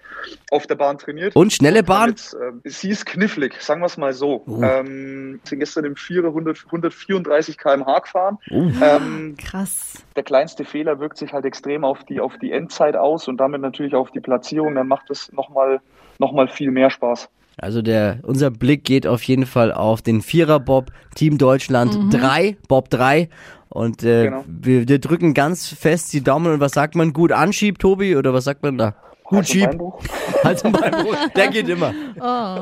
auf 0.50 0.66
der 0.66 0.74
Bahn 0.76 0.98
trainiert. 0.98 1.34
Und 1.36 1.52
schnelle 1.52 1.82
Bahn? 1.82 2.10
Jetzt, 2.10 2.34
äh, 2.34 2.52
sie 2.68 2.90
ist 2.90 3.06
knifflig, 3.06 3.60
sagen 3.60 3.80
wir 3.80 3.86
es 3.86 3.96
mal 3.96 4.12
so. 4.12 4.42
Oh. 4.46 4.62
Ähm, 4.62 5.40
sind 5.44 5.58
gestern 5.60 5.84
im 5.84 5.96
Vierer 5.96 6.28
100, 6.28 6.64
134 6.66 7.58
km/h 7.58 7.98
gefahren. 8.00 8.38
Oh. 8.50 8.70
Ähm, 8.82 9.36
Krass. 9.38 10.04
der 10.16 10.22
kleinste 10.22 10.64
Fehler 10.64 11.00
wirkt 11.00 11.18
sich 11.18 11.32
halt 11.32 11.44
extrem 11.44 11.84
auf 11.84 12.04
die, 12.04 12.20
auf 12.20 12.36
die 12.38 12.52
Endzeit 12.52 12.96
aus 12.96 13.28
und 13.28 13.38
damit 13.38 13.60
natürlich 13.60 13.94
auf 13.94 14.10
die 14.10 14.20
Platzierung. 14.20 14.74
Dann 14.74 14.88
macht 14.88 15.10
es 15.10 15.32
nochmal 15.32 15.80
noch 16.18 16.32
mal 16.32 16.48
viel 16.48 16.70
mehr 16.70 16.90
Spaß. 16.90 17.28
Also 17.58 17.80
der, 17.80 18.18
unser 18.22 18.50
Blick 18.50 18.84
geht 18.84 19.06
auf 19.06 19.22
jeden 19.22 19.46
Fall 19.46 19.72
auf 19.72 20.02
den 20.02 20.20
Vierer-Bob, 20.20 20.90
Team 21.14 21.38
Deutschland 21.38 21.96
3, 22.12 22.58
Bob 22.68 22.90
3. 22.90 23.30
Und 23.70 24.02
äh, 24.02 24.24
Genau. 24.24 24.44
wir, 24.46 24.88
wir 24.88 24.98
drücken 24.98 25.32
ganz 25.34 25.68
fest 25.68 26.12
die 26.12 26.22
Daumen. 26.22 26.52
Und 26.52 26.60
was 26.60 26.72
sagt 26.72 26.94
man? 26.94 27.12
Gut 27.14 27.32
anschieb, 27.32 27.78
Tobi? 27.78 28.14
Oder 28.16 28.34
was 28.34 28.44
sagt 28.44 28.62
man 28.62 28.76
da? 28.78 28.94
Gut 29.28 29.46
schieb. 29.46 29.70
Halt 30.44 30.58
zum 30.58 30.72
Beinbruch. 30.72 31.16
Der 31.34 31.48
geht 31.48 31.68
immer. 31.68 31.92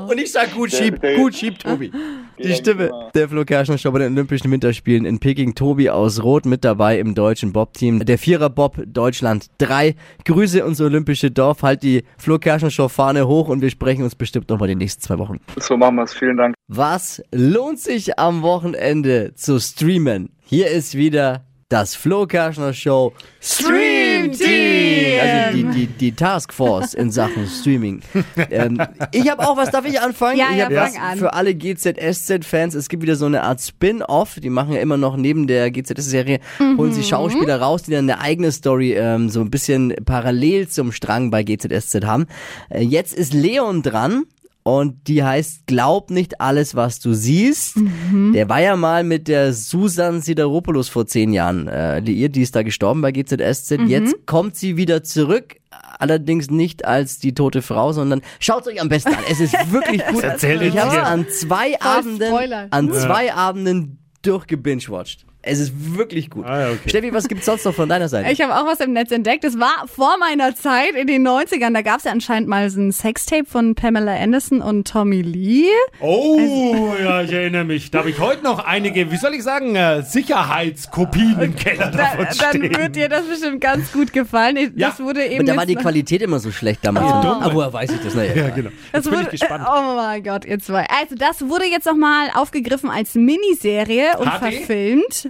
Und 0.08 0.18
ich 0.18 0.32
sag 0.32 0.54
gut 0.54 0.72
schieb, 0.72 1.00
gut 1.16 1.34
schieb, 1.34 1.58
Tobi. 1.58 1.92
Die 2.42 2.52
Stimme 2.54 2.86
immer. 2.86 3.10
der 3.14 3.28
Flo 3.28 3.44
Kerschner 3.44 3.78
Show 3.78 3.92
bei 3.92 4.00
den 4.00 4.12
Olympischen 4.12 4.50
Winterspielen 4.50 5.04
in 5.04 5.20
Peking. 5.20 5.54
Tobi 5.54 5.88
aus 5.90 6.22
Rot 6.22 6.46
mit 6.46 6.64
dabei 6.64 6.98
im 6.98 7.14
deutschen 7.14 7.52
Bob-Team. 7.52 8.04
Der 8.04 8.18
Vierer 8.18 8.50
Bob 8.50 8.82
Deutschland 8.86 9.46
3. 9.58 9.94
Grüße 10.24 10.60
ins 10.60 10.80
olympische 10.80 11.30
Dorf. 11.30 11.62
Halt 11.62 11.82
die 11.82 12.02
Flo 12.18 12.38
Kerschner 12.38 12.70
Show 12.70 12.88
Fahne 12.88 13.28
hoch 13.28 13.48
und 13.48 13.60
wir 13.60 13.70
sprechen 13.70 14.02
uns 14.02 14.14
bestimmt 14.14 14.48
noch 14.48 14.58
mal 14.58 14.66
die 14.66 14.74
nächsten 14.74 15.02
zwei 15.02 15.18
Wochen. 15.18 15.40
So 15.58 15.76
machen 15.76 15.96
wir 15.96 16.04
es. 16.04 16.14
Vielen 16.14 16.36
Dank. 16.36 16.54
Was 16.66 17.22
lohnt 17.32 17.78
sich 17.78 18.18
am 18.18 18.42
Wochenende 18.42 19.34
zu 19.34 19.60
streamen? 19.60 20.30
Hier 20.44 20.68
ist 20.68 20.96
wieder 20.96 21.44
das 21.68 21.94
Flo 21.94 22.26
Kerschner 22.26 22.72
Show 22.72 23.12
Stream 23.40 24.32
Team. 24.32 25.20
Also 25.20 25.56
die, 25.56 25.64
die, 25.64 25.86
die 25.86 26.12
Taskforce 26.12 26.94
in 26.94 27.10
Sachen 27.10 27.46
Streaming. 27.46 28.00
ähm, 28.50 28.80
ich 29.12 29.30
habe 29.30 29.46
auch 29.46 29.56
was, 29.56 29.70
darf 29.70 29.84
ich 29.84 30.00
anfangen? 30.00 30.38
Ja, 30.38 30.48
ich 30.50 30.58
ja, 30.58 30.66
fang 30.66 30.76
was 30.76 30.96
an. 30.96 31.18
Für 31.18 31.34
alle 31.34 31.54
GZSZ-Fans, 31.54 32.74
es 32.74 32.88
gibt 32.88 33.02
wieder 33.02 33.16
so 33.16 33.26
eine 33.26 33.42
Art 33.42 33.60
Spin-Off. 33.60 34.40
Die 34.40 34.50
machen 34.50 34.72
ja 34.72 34.80
immer 34.80 34.96
noch 34.96 35.16
neben 35.16 35.46
der 35.46 35.70
GZSZ-Serie, 35.70 36.40
holen 36.58 36.90
Mhm. 36.90 36.92
sie 36.92 37.02
Schauspieler 37.02 37.60
raus, 37.60 37.82
die 37.82 37.92
dann 37.92 38.08
eine 38.08 38.20
eigene 38.20 38.52
Story 38.52 38.92
ähm, 38.94 39.28
so 39.28 39.40
ein 39.40 39.50
bisschen 39.50 39.94
parallel 40.04 40.68
zum 40.68 40.92
Strang 40.92 41.30
bei 41.30 41.42
GZSZ 41.42 42.04
haben. 42.04 42.26
Äh, 42.68 42.82
jetzt 42.82 43.14
ist 43.14 43.32
Leon 43.34 43.82
dran. 43.82 44.24
Und 44.66 45.08
die 45.08 45.22
heißt 45.22 45.66
Glaub 45.66 46.10
nicht 46.10 46.40
alles, 46.40 46.74
was 46.74 46.98
du 46.98 47.12
siehst. 47.12 47.76
Mhm. 47.76 48.32
Der 48.32 48.48
war 48.48 48.62
ja 48.62 48.76
mal 48.76 49.04
mit 49.04 49.28
der 49.28 49.52
Susan 49.52 50.22
Sideropoulos 50.22 50.88
vor 50.88 51.06
zehn 51.06 51.34
Jahren 51.34 51.68
äh, 51.68 52.00
liiert. 52.00 52.34
Die 52.34 52.40
ist 52.40 52.56
da 52.56 52.62
gestorben 52.62 53.02
bei 53.02 53.12
GZSZ. 53.12 53.72
Mhm. 53.78 53.88
Jetzt 53.88 54.26
kommt 54.26 54.56
sie 54.56 54.78
wieder 54.78 55.02
zurück. 55.02 55.56
Allerdings 55.98 56.50
nicht 56.50 56.86
als 56.86 57.18
die 57.18 57.34
tote 57.34 57.60
Frau, 57.60 57.92
sondern 57.92 58.22
schaut 58.40 58.66
euch 58.66 58.80
am 58.80 58.88
besten 58.88 59.10
an. 59.10 59.22
Es 59.30 59.38
ist 59.38 59.52
wirklich 59.70 60.04
gut. 60.10 60.22
erzählt 60.24 60.62
ich 60.62 60.78
habe 60.78 61.02
an 61.02 61.26
zwei 61.28 61.78
Abenden, 61.82 62.26
Spoiler. 62.28 62.66
an 62.70 62.90
zwei 62.90 63.34
Abenden 63.34 63.98
durchgebingewatcht. 64.22 65.26
Es 65.46 65.58
ist 65.60 65.72
wirklich 65.96 66.30
gut. 66.30 66.44
Ah, 66.46 66.70
okay. 66.70 66.88
Steffi, 66.88 67.12
was 67.12 67.28
gibt's 67.28 67.46
sonst 67.46 67.64
noch 67.64 67.74
von 67.74 67.88
deiner 67.88 68.08
Seite? 68.08 68.30
Ich 68.32 68.40
habe 68.40 68.56
auch 68.56 68.66
was 68.66 68.80
im 68.80 68.92
Netz 68.92 69.10
entdeckt. 69.12 69.44
Es 69.44 69.58
war 69.58 69.86
vor 69.86 70.16
meiner 70.18 70.54
Zeit 70.54 70.94
in 70.94 71.06
den 71.06 71.26
90ern. 71.26 71.74
Da 71.74 71.82
gab 71.82 71.98
es 71.98 72.04
ja 72.04 72.12
anscheinend 72.12 72.48
mal 72.48 72.70
so 72.70 72.80
ein 72.80 72.92
Sextape 72.92 73.44
von 73.46 73.74
Pamela 73.74 74.14
Anderson 74.16 74.62
und 74.62 74.88
Tommy 74.88 75.22
Lee. 75.22 75.66
Oh, 76.00 76.94
ja, 77.02 77.22
ich 77.22 77.32
erinnere 77.32 77.64
mich. 77.64 77.90
Da 77.90 77.98
habe 77.98 78.10
ich 78.10 78.18
heute 78.18 78.42
noch 78.42 78.64
einige, 78.64 79.10
wie 79.10 79.16
soll 79.16 79.34
ich 79.34 79.42
sagen, 79.42 79.76
äh, 79.76 80.02
Sicherheitskopien 80.02 81.40
im 81.40 81.54
Keller 81.56 81.90
Da, 81.90 81.98
davon 81.98 82.26
dann 82.26 82.34
stehen. 82.62 82.76
wird 82.76 82.96
dir 82.96 83.08
das 83.08 83.24
bestimmt 83.26 83.60
ganz 83.60 83.92
gut 83.92 84.12
gefallen. 84.12 84.56
Ich- 84.56 84.70
Ja. 84.76 84.88
Das 84.90 85.00
wurde 85.00 85.24
eben 85.26 85.40
Und 85.40 85.46
da 85.48 85.56
war 85.56 85.66
die 85.66 85.74
Qualität 85.76 86.22
immer 86.22 86.38
so 86.38 86.50
schlecht 86.52 86.80
damals. 86.86 87.06
Oh. 87.06 87.08
Ah, 87.44 87.50
woher 87.52 87.72
weiß 87.72 87.90
ich 87.90 88.00
das? 88.00 88.14
Naja, 88.14 88.34
Ja, 88.34 88.48
genau. 88.50 88.70
Das 88.92 89.04
Jetzt 89.04 89.10
bin 89.10 89.12
wurde, 89.12 89.24
ich 89.32 89.40
gespannt. 89.40 89.64
Oh 89.68 89.94
mein 89.96 90.22
Gott, 90.22 90.44
ihr 90.44 90.58
zwei. 90.58 90.86
Also 90.88 91.14
das 91.16 91.42
wurde 91.48 91.64
jetzt 91.66 91.86
nochmal 91.86 92.28
aufgegriffen 92.34 92.90
als 92.90 93.14
Miniserie 93.14 94.18
und 94.18 94.28
HD? 94.28 94.38
verfilmt. 94.38 95.28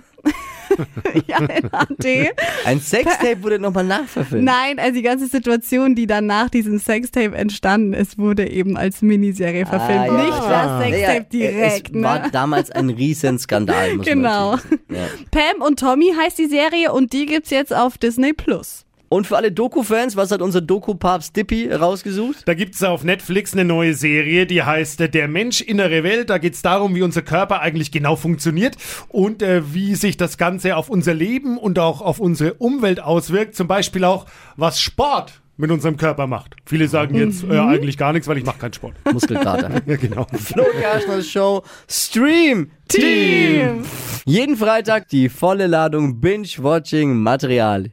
ja, 1.26 1.38
in 1.38 1.68
HD. 1.70 2.32
Ein 2.64 2.80
Sextape 2.80 3.42
wurde 3.42 3.58
nochmal 3.58 3.84
nachverfilmt. 3.84 4.44
Nein, 4.44 4.78
also 4.78 4.94
die 4.94 5.02
ganze 5.02 5.26
Situation, 5.26 5.94
die 5.94 6.06
dann 6.06 6.26
nach 6.26 6.48
diesem 6.50 6.78
Sextape 6.78 7.36
entstanden 7.36 7.92
ist, 7.92 8.18
wurde 8.18 8.48
eben 8.50 8.76
als 8.76 9.02
Miniserie 9.02 9.66
verfilmt. 9.66 10.10
Ah, 10.10 10.16
ja. 10.16 10.24
Nicht 10.24 10.38
das 10.38 10.82
Sextape 10.82 11.26
direkt. 11.32 11.90
Es 11.94 12.02
war 12.02 12.20
ne? 12.20 12.30
damals 12.32 12.70
ein 12.70 12.90
Riesenskandal, 12.90 13.96
muss 13.96 14.06
Genau. 14.06 14.52
man. 14.52 14.60
Ja. 14.90 15.06
Pam 15.30 15.62
und 15.62 15.78
Tommy 15.78 16.12
heißt 16.16 16.38
die 16.38 16.46
Serie 16.46 16.92
und 16.92 17.12
die 17.12 17.26
gibt's 17.26 17.50
jetzt 17.50 17.74
auf 17.74 17.98
Disney 17.98 18.32
Plus. 18.32 18.84
Und 19.14 19.28
für 19.28 19.36
alle 19.36 19.52
Doku-Fans, 19.52 20.16
was 20.16 20.32
hat 20.32 20.42
unser 20.42 20.60
Doku-Papst 20.60 21.36
Dippy 21.36 21.72
rausgesucht? 21.72 22.38
Da 22.46 22.54
gibt's 22.54 22.82
auf 22.82 23.04
Netflix 23.04 23.52
eine 23.52 23.64
neue 23.64 23.94
Serie, 23.94 24.44
die 24.44 24.64
heißt 24.64 25.02
äh, 25.02 25.08
Der 25.08 25.28
Mensch 25.28 25.60
innere 25.60 26.02
Welt. 26.02 26.30
Da 26.30 26.38
geht's 26.38 26.62
darum, 26.62 26.96
wie 26.96 27.02
unser 27.02 27.22
Körper 27.22 27.60
eigentlich 27.60 27.92
genau 27.92 28.16
funktioniert 28.16 28.76
und 29.06 29.40
äh, 29.40 29.72
wie 29.72 29.94
sich 29.94 30.16
das 30.16 30.36
Ganze 30.36 30.76
auf 30.76 30.88
unser 30.90 31.14
Leben 31.14 31.58
und 31.58 31.78
auch 31.78 32.00
auf 32.00 32.18
unsere 32.18 32.54
Umwelt 32.54 33.00
auswirkt. 33.00 33.54
Zum 33.54 33.68
Beispiel 33.68 34.02
auch, 34.02 34.26
was 34.56 34.80
Sport 34.80 35.42
mit 35.56 35.70
unserem 35.70 35.96
Körper 35.96 36.26
macht. 36.26 36.56
Viele 36.66 36.88
sagen 36.88 37.14
jetzt 37.14 37.44
äh, 37.44 37.56
eigentlich 37.56 37.96
gar 37.96 38.12
nichts, 38.12 38.26
weil 38.26 38.38
ich 38.38 38.44
mache 38.44 38.58
keinen 38.58 38.72
Sport. 38.72 38.94
Muskelkater. 39.12 39.80
Ja, 39.86 39.94
genau. 39.94 40.26
Flo 40.32 40.64
Kerschner 40.80 41.22
Show 41.22 41.62
Stream 41.88 42.72
Team. 42.88 43.84
Jeden 44.24 44.56
Freitag 44.56 45.08
die 45.08 45.28
volle 45.28 45.68
Ladung 45.68 46.20
Binge-Watching 46.20 47.14
Material. 47.14 47.92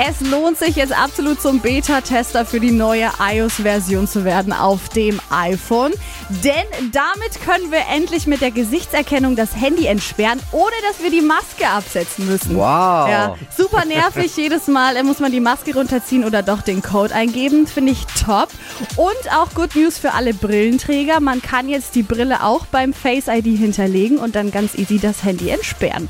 Es 0.00 0.20
lohnt 0.20 0.56
sich 0.56 0.76
jetzt 0.76 0.92
absolut 0.92 1.42
zum 1.42 1.58
Beta-Tester 1.58 2.46
für 2.46 2.60
die 2.60 2.70
neue 2.70 3.10
iOS-Version 3.18 4.06
zu 4.06 4.24
werden 4.24 4.52
auf 4.52 4.88
dem 4.90 5.20
iPhone. 5.28 5.92
Denn 6.44 6.92
damit 6.92 7.40
können 7.44 7.72
wir 7.72 7.80
endlich 7.92 8.28
mit 8.28 8.40
der 8.40 8.52
Gesichtserkennung 8.52 9.34
das 9.34 9.56
Handy 9.56 9.86
entsperren, 9.86 10.40
ohne 10.52 10.74
dass 10.86 11.02
wir 11.02 11.10
die 11.10 11.20
Maske 11.20 11.66
absetzen 11.68 12.26
müssen. 12.26 12.54
Wow. 12.54 13.08
Ja, 13.08 13.34
super 13.56 13.84
nervig. 13.86 14.30
Jedes 14.36 14.68
Mal 14.68 14.94
äh, 14.96 15.02
muss 15.02 15.18
man 15.18 15.32
die 15.32 15.40
Maske 15.40 15.74
runterziehen 15.74 16.24
oder 16.24 16.44
doch 16.44 16.62
den 16.62 16.80
Code 16.80 17.12
eingeben. 17.12 17.66
Finde 17.66 17.90
ich 17.90 18.06
top. 18.24 18.50
Und 18.94 19.34
auch 19.36 19.52
Good 19.54 19.74
News 19.74 19.98
für 19.98 20.12
alle 20.12 20.32
Brillenträger. 20.32 21.18
Man 21.18 21.42
kann 21.42 21.68
jetzt 21.68 21.96
die 21.96 22.04
Brille 22.04 22.44
auch 22.44 22.66
beim 22.66 22.92
Face 22.92 23.26
ID 23.26 23.46
hinterlegen 23.58 24.18
und 24.18 24.36
dann 24.36 24.52
ganz 24.52 24.76
easy 24.76 25.00
das 25.00 25.24
Handy 25.24 25.48
entsperren. 25.48 26.08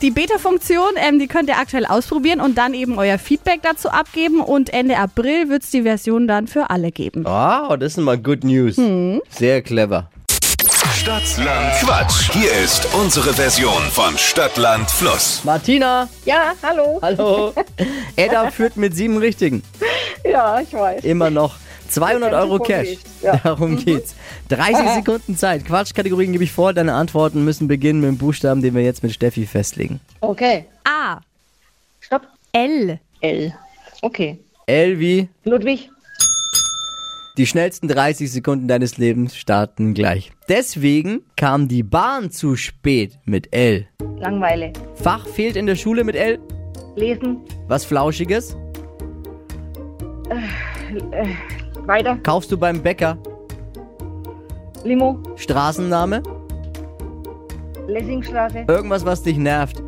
Die 0.00 0.12
Beta-Funktion, 0.12 0.90
ähm, 0.96 1.18
die 1.18 1.26
könnt 1.26 1.48
ihr 1.48 1.58
aktuell 1.58 1.84
ausprobieren 1.84 2.40
und 2.40 2.56
dann 2.56 2.72
eben 2.72 2.98
euer 2.98 3.18
Feedback 3.18 3.60
dazu 3.62 3.88
abgeben. 3.90 4.40
Und 4.40 4.72
Ende 4.72 4.96
April 4.96 5.48
wird 5.48 5.64
es 5.64 5.70
die 5.70 5.82
Version 5.82 6.28
dann 6.28 6.46
für 6.46 6.70
alle 6.70 6.92
geben. 6.92 7.24
Wow, 7.24 7.76
das 7.76 7.92
ist 7.92 7.96
mal 7.98 8.16
Good 8.16 8.44
News. 8.44 8.76
Sehr 9.28 9.60
clever. 9.62 10.08
Stadtland 10.94 11.72
Quatsch. 11.80 12.30
Hier 12.32 12.52
ist 12.64 12.86
unsere 12.94 13.32
Version 13.34 13.82
von 13.90 14.16
Stadtland 14.18 14.88
Fluss. 14.90 15.40
Martina, 15.44 16.08
Ja, 16.24 16.52
hallo. 16.62 16.98
hallo. 17.02 17.52
Edda 18.16 18.50
führt 18.52 18.76
mit 18.76 18.94
sieben 18.94 19.16
Richtigen. 19.18 19.62
Ja, 20.24 20.60
ich 20.60 20.72
weiß. 20.72 21.02
Immer 21.04 21.30
noch 21.30 21.54
200 21.88 22.32
Das 22.32 22.44
Euro 22.44 22.58
Cash. 22.58 22.96
ja. 23.22 23.36
Darum 23.44 23.76
geht's. 23.76 24.14
30 24.48 24.88
Sekunden 24.90 25.36
Zeit. 25.36 25.64
Quatschkategorien 25.64 26.32
gebe 26.32 26.44
ich 26.44 26.52
vor. 26.52 26.72
Deine 26.72 26.94
Antworten 26.94 27.44
müssen 27.44 27.68
beginnen 27.68 28.00
mit 28.00 28.08
dem 28.10 28.18
Buchstaben, 28.18 28.62
den 28.62 28.74
wir 28.74 28.82
jetzt 28.82 29.02
mit 29.02 29.12
Steffi 29.12 29.46
festlegen. 29.46 30.00
Okay. 30.20 30.66
A. 30.84 31.20
Stopp. 32.00 32.22
L. 32.52 32.98
L. 33.20 33.54
Okay. 34.02 34.38
L 34.66 34.98
wie 35.00 35.28
Ludwig. 35.44 35.90
die 37.36 37.46
schnellsten 37.46 37.88
30 37.88 38.30
Sekunden 38.30 38.68
deines 38.68 38.98
Lebens 38.98 39.36
starten 39.36 39.94
gleich. 39.94 40.32
Deswegen 40.48 41.22
kam 41.36 41.68
die 41.68 41.82
Bahn 41.82 42.30
zu 42.30 42.56
spät 42.56 43.18
mit 43.24 43.52
L. 43.54 43.86
Langweile. 44.18 44.72
Fach 44.94 45.26
fehlt 45.26 45.56
in 45.56 45.66
der 45.66 45.76
Schule 45.76 46.04
mit 46.04 46.16
L. 46.16 46.38
Lesen. 46.96 47.38
Was 47.68 47.84
Flauschiges. 47.84 48.56
Weiter. 51.88 52.18
Kaufst 52.22 52.52
du 52.52 52.58
beim 52.58 52.82
Bäcker. 52.82 53.16
Limo. 54.84 55.18
Straßenname. 55.36 56.22
Lessingstraße. 57.86 58.66
Irgendwas, 58.68 59.06
was 59.06 59.22
dich 59.22 59.38
nervt. 59.38 59.82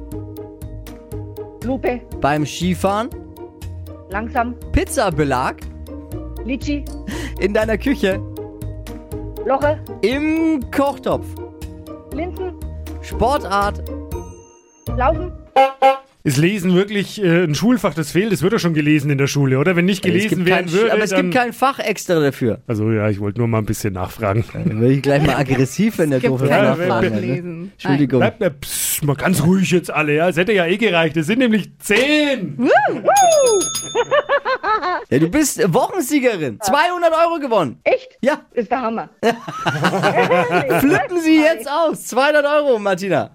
Lupe. 1.62 2.00
Beim 2.22 2.46
Skifahren. 2.46 3.10
Langsam. 4.08 4.54
Pizzabelag. 4.72 5.56
Litschi. 6.46 6.86
In 7.38 7.52
deiner 7.52 7.76
Küche. 7.76 8.18
Loche. 9.44 9.78
Im 10.00 10.70
Kochtopf. 10.70 11.26
Linsen. 12.14 12.54
Sportart. 13.02 13.82
Laufen. 14.96 15.32
Ist 16.22 16.36
Lesen 16.36 16.74
wirklich 16.74 17.22
äh, 17.22 17.44
ein 17.44 17.54
Schulfach, 17.54 17.94
das 17.94 18.10
fehlt? 18.12 18.30
Es 18.30 18.42
wird 18.42 18.52
doch 18.52 18.58
schon 18.58 18.74
gelesen 18.74 19.10
in 19.10 19.16
der 19.16 19.26
Schule, 19.26 19.58
oder? 19.58 19.74
Wenn 19.74 19.86
nicht 19.86 20.04
es 20.04 20.12
gelesen 20.12 20.38
gibt 20.38 20.50
werden 20.50 20.66
kein, 20.66 20.72
würde, 20.72 20.92
aber 20.92 21.02
es 21.02 21.10
dann... 21.10 21.22
gibt 21.22 21.34
kein 21.34 21.52
Fach 21.54 21.78
extra 21.78 22.20
dafür. 22.20 22.60
also 22.66 22.90
ja, 22.90 23.08
ich 23.08 23.20
wollte 23.20 23.38
nur 23.38 23.48
mal 23.48 23.58
ein 23.58 23.64
bisschen 23.64 23.94
nachfragen. 23.94 24.44
Dann 24.52 24.82
werde 24.82 24.94
ich 24.94 25.02
gleich 25.02 25.22
mal 25.24 25.36
aggressiv, 25.36 25.96
wenn 25.96 26.10
der 26.10 26.20
doofe 26.20 26.46
keine 26.46 26.68
nachfragen 26.68 26.88
Fach 26.90 27.02
wird, 27.02 27.14
ne? 27.14 27.20
lesen. 27.20 27.72
Entschuldigung. 27.72 28.20
Bleibt 28.20 28.40
mal, 28.40 28.50
psst, 28.50 29.02
mal 29.04 29.16
ganz 29.16 29.42
ruhig 29.42 29.70
jetzt 29.70 29.90
alle, 29.90 30.14
ja? 30.14 30.28
Es 30.28 30.36
hätte 30.36 30.52
ja 30.52 30.66
eh 30.66 30.76
gereicht. 30.76 31.16
Es 31.16 31.26
sind 31.26 31.38
nämlich 31.38 31.70
zehn. 31.78 32.68
Ja, 35.08 35.18
du 35.18 35.28
bist 35.28 35.72
Wochensiegerin. 35.72 36.60
200 36.60 37.12
Euro 37.12 37.40
gewonnen. 37.40 37.80
Echt? 37.84 38.18
Ja, 38.20 38.42
Das 38.50 38.64
ist 38.64 38.70
der 38.70 38.82
Hammer. 38.82 39.08
flippen 40.80 41.20
Sie 41.22 41.40
jetzt 41.40 41.68
aus. 41.68 42.04
200 42.06 42.44
Euro, 42.44 42.78
Martina. 42.78 43.30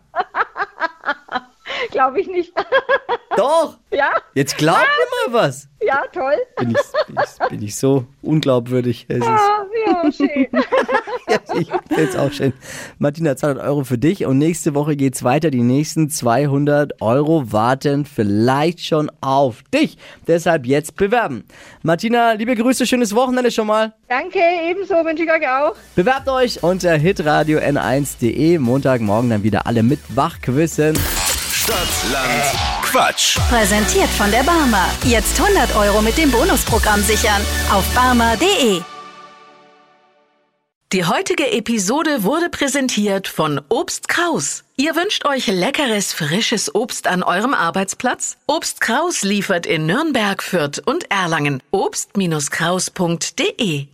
Glaube 1.92 2.22
ich 2.22 2.28
nicht. 2.28 2.54
Doch. 3.38 3.78
ja, 3.92 4.12
Jetzt 4.34 4.58
glaub 4.58 4.78
mir 4.78 5.32
mal 5.32 5.44
was. 5.44 5.68
ja, 5.82 6.04
toll. 6.14 6.36
Bin 6.58 6.72
ich, 6.72 6.78
bin 7.08 7.18
ich, 7.22 7.50
bin 7.50 7.62
ich 7.64 7.76
so 7.76 8.06
unglaubwürdig. 8.22 9.06
Es 9.10 9.18
ist, 9.18 9.26
Ah, 9.28 9.66
ja, 9.86 10.12
schön. 10.12 10.48
ja, 11.28 11.38
ich 11.60 11.68
find's 11.94 12.16
auch 12.16 12.32
schön. 12.32 12.54
Martina, 12.98 13.36
200 13.36 13.66
Euro 13.66 13.84
für 13.84 13.98
dich 13.98 14.26
und 14.26 14.38
nächste 14.38 14.74
Woche 14.74 14.96
geht's 14.96 15.24
weiter. 15.26 15.52
Die 15.52 15.64
nächsten 15.64 16.10
200 16.10 17.02
Euro 17.02 17.52
warten 17.52 18.06
vielleicht 18.06 18.80
schon 18.86 19.12
auf 19.20 19.64
dich. 19.74 19.98
Deshalb 20.28 20.66
jetzt 20.66 20.96
bewerben. 20.96 21.44
Martina, 21.84 22.32
liebe 22.34 22.56
Grüße, 22.56 22.86
schönes 22.86 23.14
Wochenende 23.16 23.52
schon 23.52 23.68
mal. 23.68 23.94
Danke, 24.08 24.40
ebenso 24.70 24.94
wünsche 25.04 25.24
ich 25.24 25.30
euch 25.32 25.48
auch. 25.48 25.76
Bewerbt 25.96 26.30
euch 26.30 26.64
unter 26.64 26.94
hitradio 26.96 27.60
n1.de. 27.60 28.60
Montagmorgen 28.60 29.30
dann 29.30 29.44
wieder 29.44 29.68
alle 29.68 29.84
mit 29.84 30.00
Wachquissen. 30.16 30.98
Stadtland 31.66 32.44
Quatsch. 32.84 33.40
Präsentiert 33.50 34.10
von 34.10 34.30
der 34.30 34.44
Barmer. 34.44 34.88
Jetzt 35.04 35.42
100 35.42 35.76
Euro 35.76 36.04
mit 36.04 36.16
dem 36.16 36.30
Bonusprogramm 36.30 37.02
sichern. 37.02 37.42
Auf 37.72 37.84
barmer.de. 37.96 38.82
Die 40.94 41.06
heutige 41.06 41.52
Episode 41.52 42.24
wurde 42.24 42.50
präsentiert 42.50 43.28
von 43.28 43.60
Obst 43.70 44.08
Kraus. 44.08 44.64
Ihr 44.76 44.96
wünscht 44.96 45.26
euch 45.26 45.48
leckeres, 45.48 46.14
frisches 46.14 46.76
Obst 46.76 47.08
an 47.08 47.24
eurem 47.24 47.56
Arbeitsplatz? 47.56 48.38
Obst 48.46 48.80
Kraus 48.80 49.24
liefert 49.24 49.66
in 49.66 49.88
Nürnberg, 49.88 50.44
Fürth 50.44 50.84
und 50.86 51.10
Erlangen. 51.10 51.64
Obst-Kraus.de 51.72 53.88